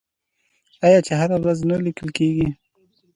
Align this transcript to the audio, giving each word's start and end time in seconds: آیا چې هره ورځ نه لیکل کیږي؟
آیا 0.85 0.99
چې 1.05 1.13
هره 1.19 1.35
ورځ 1.41 1.59
نه 1.69 1.75
لیکل 1.85 2.09
کیږي؟ 2.17 2.47